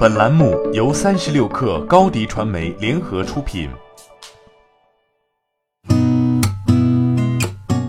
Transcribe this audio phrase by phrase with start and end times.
[0.00, 3.68] 本栏目由三十六氪高低传媒联合出品。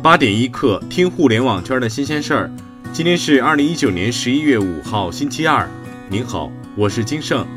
[0.03, 2.51] 八点一刻，听互联网圈的新鲜事儿。
[2.91, 5.65] 今天是二零一九年十一月五号，星期二。
[6.09, 7.47] 您好，我是金盛。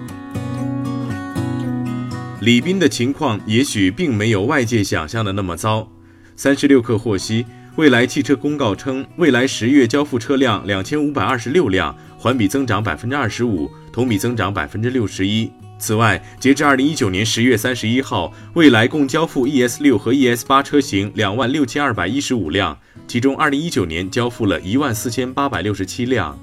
[2.41, 5.89] 李斌的情况也许并没有外界想象的那么糟。
[6.37, 7.45] 三十六氪获悉，
[7.77, 15.51] 蔚来汽车公告称，蔚来十月交付车辆两千五百二十六辆，环比增长百分之二十五，同比增长百分之六十一。
[15.77, 22.79] 此外，截至二零一九年十月三十一号，蔚来共交付 ES 六和 ES 八车型两万六千二百一十五辆，
[23.09, 26.39] 其中二零一九年交付了一万四千八百六十七辆。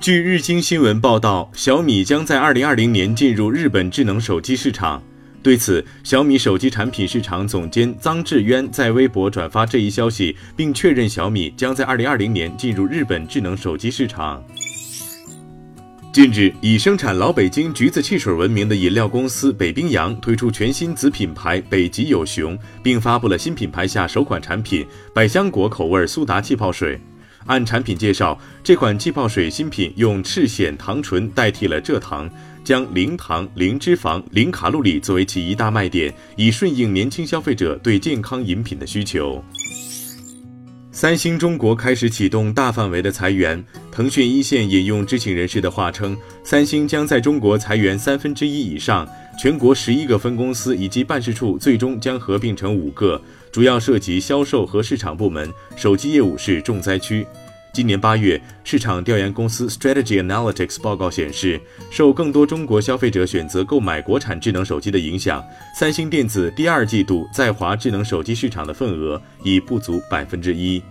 [0.00, 5.02] 据日经新闻报道，小米将在二零二零年进入日本智能手机市场。
[5.40, 14.44] 对此，小米手机产品市场总监臧志渊在微博转发这一消息，并确认小米将在二零二零年进入日本智能手机市场。
[16.12, 27.00] 近日，以生产老北京橘子汽水闻名的饮料公司北冰洋推出全新子品牌北极有熊，并发布了新品牌下首款产品百香果口味苏打气泡水。
[27.46, 32.30] 按产品介绍，这款气泡水新品用赤藓糖醇代替了蔗糖。
[32.64, 39.42] 将零糖、零脂肪、零卡路里作为其一大卖点，以顺应年轻消费者对健康饮品的需求。
[41.00, 57.24] 三星中国开始启动大范围的裁员，腾讯一线引用知情人士的话称，三星将在中国裁员三分之一以上，全国十一个分公司以及办事处最终将合并成五个，主要涉及销售和市场部门，手机业务是重灾区。
[57.78, 61.60] 今年八月，市场调研公司 Strategy Analytics 报告显示，
[61.92, 65.40] 受更多中国消费者选择购买国产智能手机的影响，
[65.78, 70.82] 三星电子第二季度在华智能手机市场的份额已不足百分之一。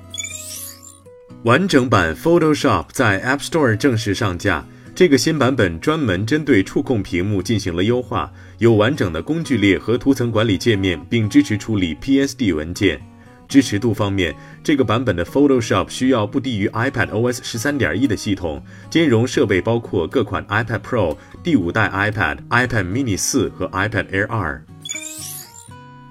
[1.43, 4.65] 完整版 Photoshop 在 App Store 正式上架，
[4.95, 12.97] 这个新版本专门针对触控屏幕进行了优化，有完整的工具列和图层管理界面，并支持处理 PSD 文件。
[13.47, 24.63] 支持度方面，这个版本的 Photoshop 需要不低于 iPad OS 十三点一的系统，兼容设备包括各款 iPad Pro、第五代 iPad、iPad Mini 四和 iPad Air 二。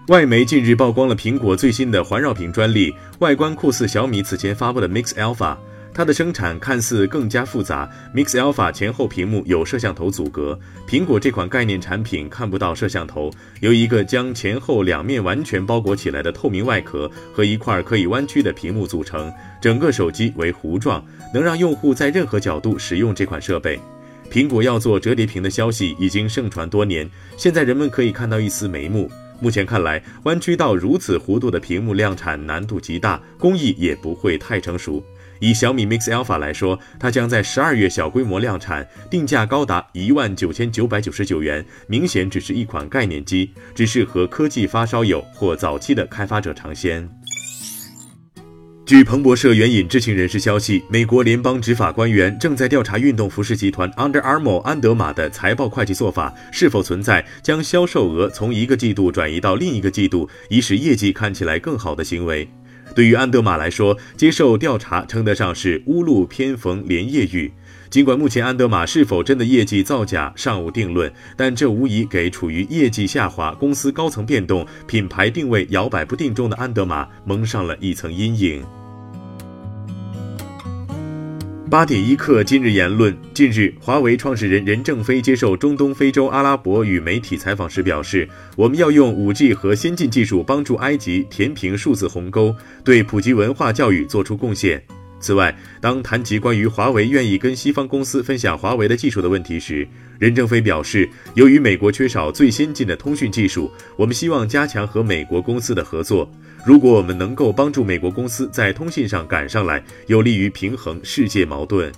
[0.09, 5.57] 外媒近日曝光了苹果最新的环绕屏专利，外观酷似小米此前发布的 Mix Alpha。
[5.97, 13.31] 它的生产看似更加复杂，Mix Alpha 前后屏幕有摄像头阻隔，苹果这款概念产品看不到摄像头，
[13.61, 21.03] 由一个将前后两面完全包裹起来的透明外壳和一块可以弯曲的屏幕组成，整个手机为弧状，
[21.33, 23.81] 能让用户在任何角度使用这款设备。
[24.31, 27.09] 苹果要做折叠屏的消息已经盛传多年，
[27.39, 29.11] 现在人们可以看到一丝眉目。
[29.41, 35.03] 目前看来，弯曲到如此弧度的屏幕量产难度极大，工艺也不会太成熟。
[35.41, 47.09] 以小米 Mix Alpha 来说，它将在十二月小规模量产，定价高达一万九千九百九十九元，明显只是一款概念机，只适合科技发烧友或早期的开发者尝鲜。
[48.87, 62.49] 据彭博社援引知情人士消息，美国联邦执法官员正在调查运动服饰集团 Under Armour 安德玛的财报会计做法是否存在将销售额从一个季度转移到另一个季度，以使业绩看起来更好的行为。
[62.95, 67.53] 对于安德玛来说，接受调查称得上是屋漏偏逢连夜雨。
[67.91, 78.65] 尽管目前安德玛是否真的业绩造假尚无定论，但这无疑给处于业绩下滑、公司高层变动、品牌定位摇摆不定中的安德玛蒙上了一层阴影。
[81.69, 83.17] 八点一刻，今日言论。
[83.35, 92.55] 近日，华为创始人任正非接受中东非洲阿拉伯与媒体采访时表示：“我们要用 5G 和先进技术帮助埃及填平数字鸿沟，
[92.85, 94.81] 对普及文化教育做出贡献。”
[95.19, 99.89] 此外，当谈及关于华为愿意跟西方公司分享华为的技术的问题时，
[100.21, 106.31] 任正非表示，由于美国缺少最先进的通讯技术，我们希望加强和美国公司的合作。
[106.67, 111.93] 如果我们能够帮助美国公司在通信上赶上来，有利于平衡世界矛盾。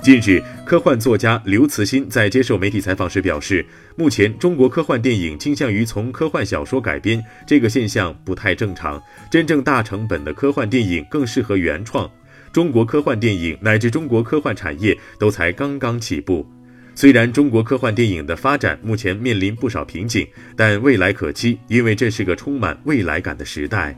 [0.00, 3.66] 近日，科幻作家刘慈欣在接受媒体采访时表示，
[3.96, 9.02] 目前中国科幻电影倾向于从科幻小说改编，这个现象不太正常。
[9.28, 12.08] 真正大成本的科幻电影更适合原创。
[12.52, 16.46] 中国科幻电影乃至中国科幻产业都才刚刚起步。
[16.98, 20.26] 虽然中国科幻电影的发展目前面临不少瓶颈，
[20.56, 23.94] 但未来可期，因为这是个充满未来感的时代。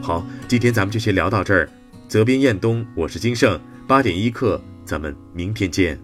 [0.00, 1.68] 好，今天咱们就先聊到这儿。
[2.06, 3.60] 责编：彦东，我是金盛。
[3.88, 5.98] 八点一刻，咱们明天见。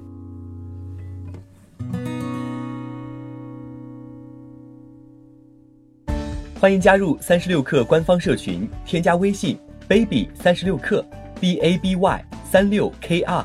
[6.58, 9.56] 欢迎加入三十六氪官方社群，添加微信
[9.86, 11.04] baby 三十六氪
[11.40, 12.24] b a b y。
[12.50, 13.44] 三六 kr，